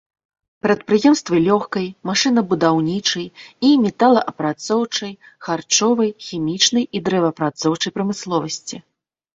Прадпрыемствы 0.67 1.41
лёгкай, 1.47 1.85
машынабудаўнічай 2.11 3.25
і 3.69 3.75
металаапрацоўчай, 3.85 5.13
харчовай, 5.51 6.11
хімічнай 6.31 6.85
і 6.95 7.05
дрэваапрацоўчай 7.11 7.91
прамысловасці. 8.01 8.85